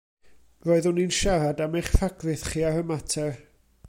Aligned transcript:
Roeddwn 0.67 1.01
i'n 1.03 1.13
siarad 1.17 1.61
am 1.67 1.77
eich 1.81 1.91
rhagrith 1.97 2.47
chi 2.53 2.65
ar 2.71 2.81
y 2.81 2.89
mater. 2.93 3.39